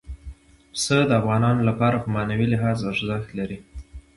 [0.71, 3.57] پسه د افغانانو لپاره په معنوي لحاظ ارزښت لري.